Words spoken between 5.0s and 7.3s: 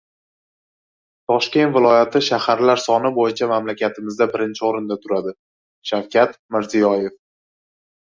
turadi- Shavkat Mirziyoyev